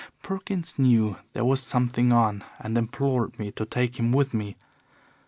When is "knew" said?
0.79-1.17